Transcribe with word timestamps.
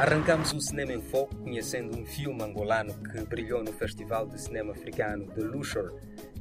Arrancamos 0.00 0.54
o 0.54 0.60
Cinema 0.62 0.94
em 0.94 1.02
Foco 1.02 1.36
conhecendo 1.36 1.94
um 1.94 2.06
filme 2.06 2.42
angolano 2.42 2.94
que 3.02 3.20
brilhou 3.20 3.62
no 3.62 3.70
Festival 3.70 4.26
de 4.26 4.40
Cinema 4.40 4.72
Africano 4.72 5.26
de 5.26 5.42
Luxor, 5.42 5.92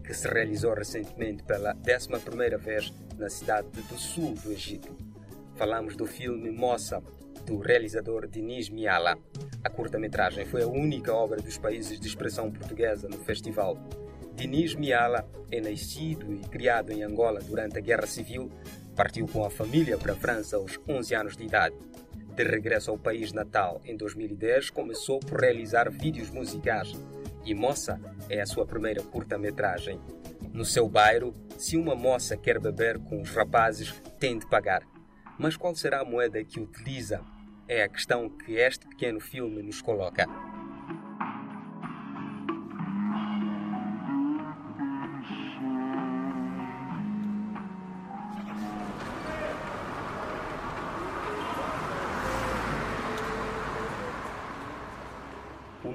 que 0.02 0.14
se 0.14 0.30
realizou 0.30 0.74
recentemente 0.74 1.44
pela 1.44 1.76
11ª 1.76 2.58
vez 2.58 2.94
na 3.18 3.30
cidade 3.30 3.68
do 3.68 3.98
sul 3.98 4.34
do 4.36 4.54
Egito. 4.54 4.96
Falamos 5.58 5.98
do 5.98 6.06
filme 6.06 6.50
Moça, 6.50 7.04
do 7.46 7.58
realizador 7.58 8.28
Diniz 8.28 8.70
Miala. 8.70 9.18
A 9.62 9.70
curta-metragem 9.70 10.46
foi 10.46 10.64
a 10.64 10.68
única 10.68 11.14
obra 11.14 11.42
dos 11.42 11.58
países 11.58 12.00
de 12.00 12.08
expressão 12.08 12.50
portuguesa 12.50 13.10
no 13.10 13.18
festival. 13.18 13.78
Diniz 14.36 14.74
Miala 14.74 15.30
é 15.52 15.60
nascido 15.60 16.34
e 16.34 16.40
criado 16.48 16.94
em 16.94 17.04
Angola 17.04 17.42
durante 17.42 17.78
a 17.78 17.82
Guerra 17.82 18.08
Civil, 18.08 18.50
partiu 18.96 19.28
com 19.28 19.44
a 19.44 19.50
família 19.50 19.98
para 19.98 20.14
a 20.14 20.16
França 20.16 20.56
aos 20.56 20.80
11 20.88 21.14
anos 21.14 21.36
de 21.36 21.44
idade. 21.44 21.76
De 22.40 22.46
regresso 22.46 22.90
ao 22.90 22.98
país 22.98 23.34
natal 23.34 23.82
em 23.84 23.98
2010, 23.98 24.70
começou 24.70 25.20
por 25.20 25.42
realizar 25.42 25.92
vídeos 25.92 26.30
musicais 26.30 26.94
e 27.44 27.54
Moça 27.54 28.00
é 28.30 28.40
a 28.40 28.46
sua 28.46 28.66
primeira 28.66 29.04
curta-metragem. 29.04 30.00
No 30.54 30.64
seu 30.64 30.88
bairro, 30.88 31.34
se 31.58 31.76
uma 31.76 31.98
moça 31.98 32.38
quer 32.38 32.58
beber 32.58 32.98
com 32.98 33.22
os 33.22 33.32
rapazes, 33.32 33.94
tem 34.18 34.40
de 34.40 34.48
pagar. 34.48 34.84
Mas 35.38 35.58
qual 35.58 35.76
será 35.76 36.00
a 36.00 36.06
moeda 36.06 36.42
que 36.42 36.62
utiliza? 36.62 37.20
É 37.68 37.84
a 37.84 37.90
questão 37.90 38.30
que 38.30 38.54
este 38.54 38.88
pequeno 38.88 39.20
filme 39.20 39.62
nos 39.62 39.82
coloca. 39.82 40.26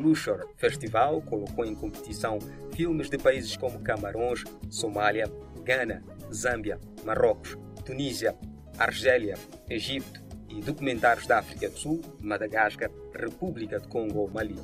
Luxor 0.05 0.47
Festival 0.57 1.23
colocou 1.23 1.65
em 1.65 1.75
competição 1.75 2.39
filmes 2.75 3.09
de 3.09 3.17
países 3.17 3.57
como 3.57 3.81
Camarões, 3.81 4.45
Somália, 4.69 5.25
Gana, 5.65 6.05
Zâmbia, 6.31 6.79
Marrocos, 7.05 7.57
Tunísia, 7.87 8.37
Argélia, 8.79 9.35
Egito 9.69 10.23
e 10.51 10.61
documentários 10.61 11.27
da 11.27 11.39
África 11.39 11.71
do 11.71 11.79
Sul, 11.79 12.03
Madagascar, 12.21 12.91
República 13.15 13.81
de 13.81 13.89
Congo 13.89 14.19
ou 14.19 14.31
Mali. 14.31 14.59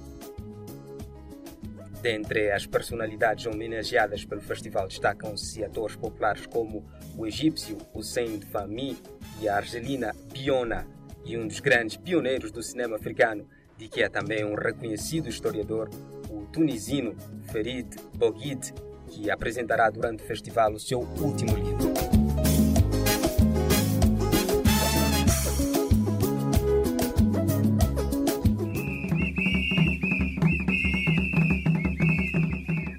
Dentre 2.03 2.51
as 2.51 2.67
personalidades 2.67 3.47
homenageadas 3.47 4.25
pelo 4.25 4.43
festival 4.43 4.89
destacam-se 4.89 5.65
atores 5.65 5.97
populares 5.97 6.45
como 6.47 6.85
o 7.17 7.27
egípcio 7.27 7.79
Hussein 7.95 8.41
Fahmy 8.41 8.97
e 9.41 9.49
a 9.49 9.57
argelina 9.57 10.15
Biona, 10.33 10.87
e 11.25 11.37
um 11.37 11.47
dos 11.47 11.61
grandes 11.61 11.97
pioneiros 11.97 12.51
do 12.51 12.63
cinema 12.63 12.97
africano, 12.97 13.47
de 13.81 13.89
que 13.89 14.03
é 14.03 14.11
também 14.11 14.45
um 14.45 14.55
reconhecido 14.55 15.27
historiador, 15.27 15.89
o 16.29 16.45
tunisino 16.53 17.17
Ferid 17.51 17.89
Boguid, 18.15 18.75
que 19.09 19.31
apresentará 19.31 19.89
durante 19.89 20.23
o 20.23 20.27
festival 20.27 20.75
o 20.75 20.79
seu 20.79 21.01
último 21.01 21.57
livro. 21.57 21.91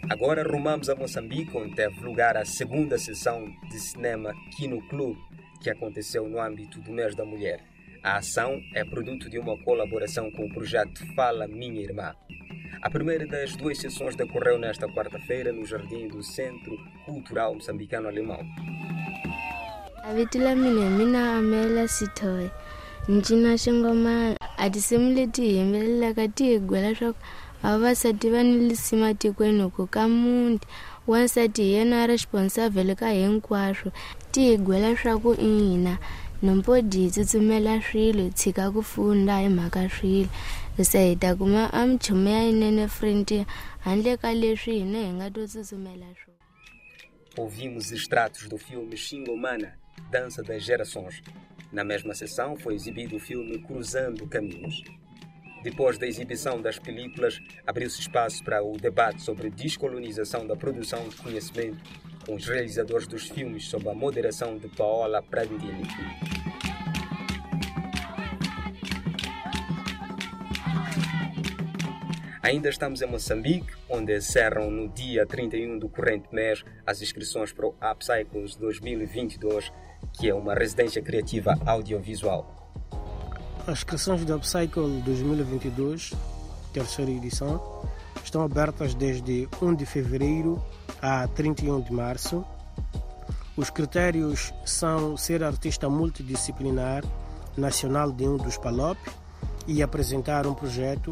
Agora 0.09 0.41
rumamos 0.43 0.89
a 0.89 0.95
Moçambique, 0.95 1.55
onde 1.55 1.75
teve 1.75 2.03
lugar 2.03 2.35
a 2.35 2.43
segunda 2.43 2.97
sessão 2.97 3.53
de 3.69 3.79
cinema 3.79 4.33
Kino 4.57 4.81
Club, 4.87 5.15
que 5.61 5.69
aconteceu 5.69 6.27
no 6.27 6.41
âmbito 6.41 6.81
do 6.81 6.91
mês 6.91 7.13
da 7.13 7.23
mulher. 7.23 7.70
A 8.03 8.17
ação 8.17 8.59
é 8.73 8.83
produto 8.83 9.29
de 9.29 9.37
uma 9.37 9.55
colaboração 9.59 10.31
com 10.31 10.45
o 10.45 10.53
projeto 10.53 11.05
Fala 11.15 11.47
Minha 11.47 11.81
Irmã. 11.81 12.15
A 12.81 12.89
primeira 12.89 13.27
das 13.27 13.55
duas 13.55 13.77
sessões 13.77 14.15
decorreu 14.15 14.57
nesta 14.57 14.87
quarta-feira 14.87 15.51
no 15.51 15.63
jardim 15.65 16.07
do 16.07 16.23
Centro 16.23 16.79
Cultural 17.05 17.53
Moçambicano 17.53 18.07
Alemão. 18.07 18.43
avitila 20.03 20.55
mina 20.55 20.89
mina 20.89 21.37
amela 21.37 21.87
sithoy 21.87 22.49
ncina 23.07 23.55
xingoma 23.57 24.35
a 24.57 24.69
tinsimu 24.69 25.13
leti 25.13 25.41
hi 25.41 25.57
yimbelelaka 25.57 26.27
ti 26.27 26.43
hi 26.51 26.59
gwela 26.59 26.95
swa 26.95 27.13
ku 27.13 27.21
vavasati 27.61 28.29
va 28.33 28.41
ni 28.43 28.65
lisima 28.69 29.13
tikweni 29.13 29.69
ku 29.69 29.85
ka 29.85 30.07
muti 30.09 30.65
yena 31.73 32.03
a 32.03 32.07
responsable 32.07 32.95
ka 32.95 33.13
hinkwaswo 33.13 33.93
ti 34.31 34.41
hi 34.49 34.57
gwela 34.57 34.89
ina 35.37 35.99
nompodi 36.41 37.09
tsutsumela 37.09 37.81
swilo 37.81 38.23
hi 38.23 38.31
tshika 38.31 38.71
ku 38.71 38.81
funda 38.83 39.39
hi 39.39 39.49
mhaka 39.49 39.89
swilo 39.89 40.29
se 40.83 41.09
hi 41.09 41.15
ta 41.15 41.35
kuma 41.35 41.69
a 41.73 41.85
michumu 41.85 42.29
ya 42.29 42.43
yinene 42.43 42.87
frente 42.87 43.45
handle 43.85 44.17
ka 44.17 44.33
leswi 44.33 44.79
hina 44.79 44.99
hi 44.99 45.13
nga 45.13 45.29
to 45.31 45.47
tsutsumela 45.47 46.05
swona 46.17 46.39
Ouvimos 47.37 47.91
extratos 47.91 48.49
do 48.49 48.57
filme 48.57 48.97
Xingomana, 48.97 49.79
Dança 50.11 50.43
das 50.43 50.63
Gerações. 50.63 51.23
Na 51.71 51.81
mesma 51.81 52.13
sessão 52.13 52.57
foi 52.57 52.75
exibido 52.75 53.15
o 53.15 53.19
filme 53.19 53.57
Cruzando 53.59 54.27
Caminhos. 54.27 54.83
Depois 55.63 55.97
da 55.97 56.05
exibição 56.05 56.61
das 56.61 56.77
películas, 56.77 57.39
abriu-se 57.65 58.01
espaço 58.01 58.43
para 58.43 58.61
o 58.61 58.75
debate 58.77 59.21
sobre 59.21 59.49
descolonização 59.49 60.45
da 60.45 60.57
produção 60.57 61.07
de 61.07 61.15
conhecimento 61.15 61.79
com 62.25 62.35
os 62.35 62.47
realizadores 62.47 63.07
dos 63.07 63.29
filmes 63.29 63.67
sob 63.67 63.87
a 63.89 63.93
moderação 63.93 64.57
de 64.57 64.67
Paola 64.67 65.21
Prandini. 65.21 65.83
Ainda 72.43 72.69
estamos 72.69 73.01
em 73.01 73.05
Moçambique, 73.05 73.71
onde 73.87 74.17
encerram 74.17 74.69
no 74.71 74.89
dia 74.89 75.25
31 75.25 75.77
do 75.77 75.87
corrente 75.87 76.27
mês 76.33 76.63
as 76.85 77.01
inscrições 77.01 77.53
para 77.53 77.67
o 77.67 77.75
Upcycles 77.79 78.55
2022, 78.55 79.71
que 80.13 80.27
é 80.27 80.33
uma 80.33 80.55
residência 80.55 81.01
criativa 81.01 81.57
audiovisual. 81.65 82.73
As 83.67 83.77
inscrições 83.77 84.25
do 84.25 84.35
Upcycle 84.35 85.01
2022, 85.05 86.13
terceira 86.73 87.11
edição, 87.11 87.87
estão 88.23 88.43
abertas 88.43 88.95
desde 88.95 89.47
1 89.61 89.75
de 89.75 89.85
fevereiro 89.85 90.61
a 91.01 91.27
31 91.27 91.81
de 91.81 91.91
março. 91.91 92.45
Os 93.57 93.69
critérios 93.69 94.53
são 94.65 95.17
ser 95.17 95.43
artista 95.43 95.89
multidisciplinar 95.89 97.03
nacional 97.57 98.11
de 98.11 98.27
um 98.27 98.37
dos 98.37 98.57
PALOP 98.57 98.97
e 99.67 99.83
apresentar 99.83 100.47
um 100.47 100.53
projeto 100.53 101.11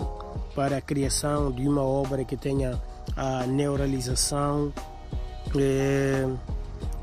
para 0.55 0.77
a 0.77 0.81
criação 0.81 1.51
de 1.51 1.67
uma 1.67 1.83
obra 1.83 2.23
que 2.23 2.37
tenha 2.37 2.81
a 3.15 3.45
neuralização 3.45 4.73
eh, 5.55 6.27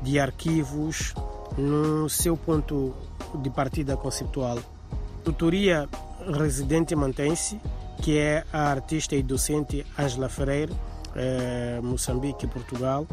de 0.01 0.19
arquivos 0.19 1.13
no 1.57 2.09
seu 2.09 2.35
ponto 2.35 2.93
de 3.41 3.49
partida 3.49 3.95
conceptual. 3.97 4.59
Tutoria 5.23 5.87
residente 6.39 6.95
mantém-se, 6.95 7.59
que 8.01 8.17
é 8.17 8.45
a 8.51 8.69
artista 8.69 9.15
e 9.15 9.23
docente 9.23 9.85
Angela 9.97 10.29
Ferreira, 10.29 10.73
eh, 11.17 11.79
Moçambique 11.83 12.45
e 12.45 12.47
Portugal. 12.47 13.05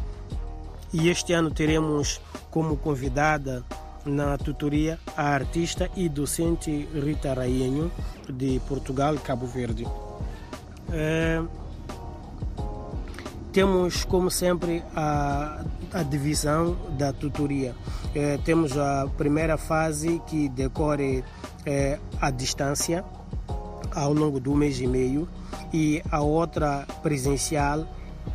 E 0.93 1.09
este 1.09 1.33
ano 1.33 1.51
teremos 1.51 2.21
como 2.51 2.77
convidada 2.77 3.65
na 4.05 4.37
tutoria 4.37 4.99
a 5.17 5.31
artista 5.31 5.91
e 5.97 6.09
docente 6.09 6.89
Rita 6.95 7.35
Rainho, 7.35 7.91
de 8.29 8.61
Portugal 8.69 9.15
e 9.15 9.19
Cabo 9.19 9.47
Verde. 9.47 9.87
Eh, 10.93 11.43
temos, 13.53 14.05
como 14.05 14.31
sempre, 14.31 14.83
a, 14.95 15.65
a 15.93 16.03
divisão 16.03 16.77
da 16.99 17.13
tutoria. 17.13 17.75
Eh, 18.15 18.39
temos 18.45 18.77
a 18.77 19.09
primeira 19.17 19.57
fase 19.57 20.21
que 20.27 20.49
decorre 20.49 21.25
eh, 21.65 21.99
à 22.21 22.31
distância, 22.31 23.05
ao 23.95 24.13
longo 24.13 24.41
do 24.41 24.55
mês 24.55 24.81
e 24.81 24.87
meio, 24.87 25.29
e 25.75 26.01
a 26.09 26.21
outra 26.21 26.87
presencial, 27.03 27.85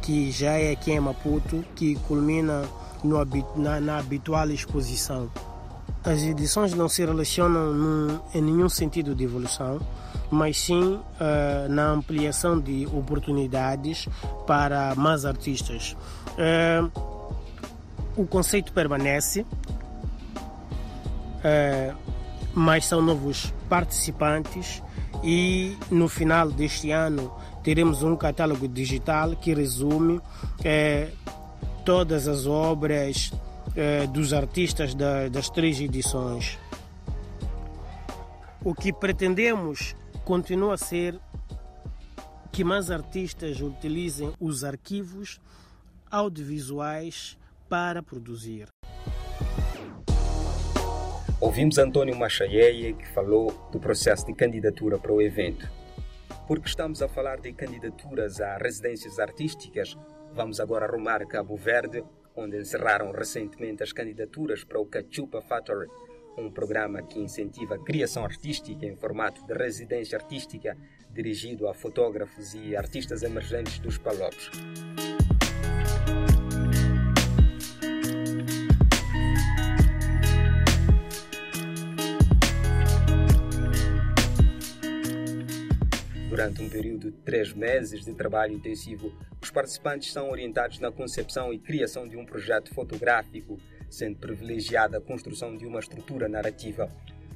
que 0.01 0.29
já 0.29 0.51
é 0.57 0.73
aqui 0.73 0.91
em 0.91 0.99
Maputo, 0.99 1.63
que 1.73 1.95
culmina 1.99 2.65
no, 3.01 3.17
na, 3.55 3.79
na 3.79 3.97
habitual 3.97 4.49
exposição. 4.49 5.31
As 6.03 6.21
edições 6.21 6.73
não 6.73 6.89
se 6.89 7.05
relacionam 7.05 7.73
num, 7.73 8.19
em 8.35 8.41
nenhum 8.41 8.67
sentido 8.67 9.15
de 9.15 9.23
evolução, 9.23 9.79
mas 10.29 10.59
sim 10.59 10.95
uh, 10.95 11.69
na 11.69 11.91
ampliação 11.91 12.59
de 12.59 12.85
oportunidades 12.87 14.09
para 14.45 14.93
mais 14.95 15.23
artistas. 15.23 15.95
Uh, 16.33 16.91
o 18.17 18.27
conceito 18.27 18.73
permanece, 18.73 19.45
uh, 21.39 21.95
mas 22.53 22.85
são 22.85 23.01
novos 23.01 23.53
participantes 23.69 24.83
e 25.23 25.77
no 25.91 26.07
final 26.07 26.49
deste 26.49 26.91
ano 26.91 27.33
teremos 27.63 28.03
um 28.03 28.15
catálogo 28.15 28.67
digital 28.67 29.35
que 29.35 29.53
resume 29.53 30.21
todas 31.85 32.27
as 32.27 32.45
obras 32.45 33.31
dos 34.11 34.33
artistas 34.33 34.95
da, 34.95 35.27
das 35.29 35.49
três 35.49 35.79
edições. 35.79 36.57
O 38.63 38.73
que 38.73 38.91
pretendemos 38.91 39.95
continua 40.25 40.73
a 40.73 40.77
ser 40.77 41.19
que 42.51 42.63
mais 42.63 42.91
artistas 42.91 43.61
utilizem 43.61 44.33
os 44.39 44.63
arquivos 44.63 45.39
audiovisuais 46.11 47.37
para 47.69 48.01
produzir. 48.01 48.67
Ouvimos 51.49 51.79
Antônio 51.79 52.15
Machaieia 52.15 52.93
que 52.93 53.07
falou 53.07 53.51
do 53.71 53.79
processo 53.79 54.23
de 54.23 54.35
candidatura 54.35 54.99
para 54.99 55.11
o 55.11 55.19
evento. 55.19 55.67
Porque 56.47 56.67
estamos 56.67 57.01
a 57.01 57.07
falar 57.07 57.39
de 57.39 57.51
candidaturas 57.53 58.39
a 58.39 58.55
residências 58.57 59.17
artísticas, 59.17 59.97
vamos 60.31 60.59
agora 60.59 60.85
arrumar 60.85 61.25
Cabo 61.25 61.57
Verde, 61.57 62.03
onde 62.35 62.55
encerraram 62.55 63.11
recentemente 63.11 63.81
as 63.81 63.91
candidaturas 63.91 64.63
para 64.63 64.79
o 64.79 64.85
Cachupa 64.85 65.41
Factory, 65.41 65.89
um 66.37 66.51
programa 66.51 67.01
que 67.01 67.19
incentiva 67.19 67.77
a 67.77 67.83
criação 67.83 68.23
artística 68.23 68.85
em 68.85 68.95
formato 68.95 69.43
de 69.47 69.53
residência 69.55 70.19
artística 70.19 70.77
dirigido 71.11 71.67
a 71.67 71.73
fotógrafos 71.73 72.53
e 72.53 72.75
artistas 72.75 73.23
emergentes 73.23 73.79
dos 73.79 73.97
Palopes. 73.97 74.51
Durante 86.39 86.61
um 86.61 86.69
período 86.69 87.11
de 87.11 87.17
três 87.17 87.51
meses 87.51 88.05
de 88.05 88.13
trabalho 88.13 88.53
intensivo, 88.53 89.11
os 89.41 89.51
participantes 89.51 90.09
são 90.13 90.31
orientados 90.31 90.79
na 90.79 90.89
concepção 90.89 91.53
e 91.53 91.59
criação 91.59 92.07
de 92.07 92.15
um 92.15 92.25
projeto 92.25 92.73
fotográfico, 92.73 93.59
sendo 93.89 94.19
privilegiada 94.19 94.99
a 94.99 95.01
construção 95.01 95.57
de 95.57 95.65
uma 95.65 95.81
estrutura 95.81 96.29
narrativa. 96.29 96.89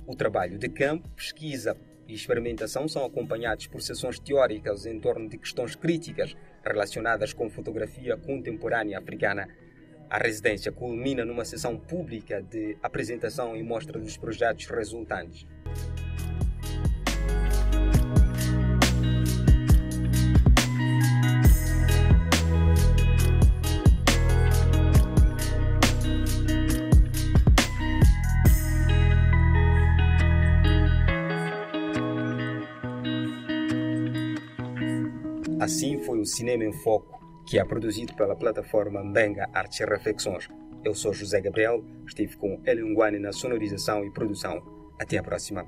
O 0.07 0.15
trabalho 0.15 0.57
de 0.57 0.69
campo, 0.69 1.09
pesquisa 1.17 1.75
e 2.07 2.13
experimentação 2.13 2.87
são 2.87 3.03
acompanhados 3.03 3.67
por 3.67 3.81
sessões 3.81 4.19
teóricas 4.19 4.85
em 4.85 4.97
torno 5.01 5.27
de 5.27 5.37
questões 5.37 5.75
críticas 5.75 6.33
relacionadas 6.65 7.33
com 7.33 7.49
fotografia 7.49 8.15
contemporânea 8.15 8.99
africana. 8.99 9.49
A 10.09 10.17
residência 10.17 10.71
culmina 10.71 11.25
numa 11.25 11.43
sessão 11.43 11.77
pública 11.77 12.41
de 12.41 12.77
apresentação 12.81 13.53
e 13.53 13.63
mostra 13.63 13.99
dos 13.99 14.15
projetos 14.15 14.65
resultantes. 14.67 15.45
Assim 35.63 35.97
foi 35.97 36.19
o 36.19 36.25
Cinema 36.25 36.65
em 36.65 36.73
Foco, 36.73 37.23
que 37.47 37.57
é 37.57 37.63
produzido 37.63 38.13
pela 38.15 38.35
plataforma 38.35 39.01
Mbenga 39.01 39.49
Artes 39.53 39.79
e 39.79 39.85
Reflexões. 39.85 40.49
Eu 40.83 40.93
sou 40.93 41.13
José 41.13 41.39
Gabriel, 41.39 41.81
estive 42.05 42.35
com 42.35 42.61
Elian 42.65 42.93
Guane 42.93 43.17
na 43.17 43.31
sonorização 43.31 44.03
e 44.03 44.11
produção. 44.11 44.61
Até 44.99 45.19
a 45.19 45.23
próxima. 45.23 45.65